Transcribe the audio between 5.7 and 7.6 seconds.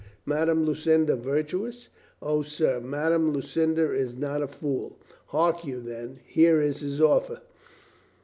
then, here is his offer.